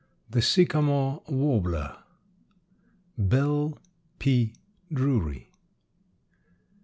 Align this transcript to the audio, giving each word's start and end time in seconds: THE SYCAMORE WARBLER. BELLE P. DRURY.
THE 0.31 0.41
SYCAMORE 0.41 1.21
WARBLER. 1.27 1.95
BELLE 3.19 3.77
P. 4.17 4.55
DRURY. 4.91 5.51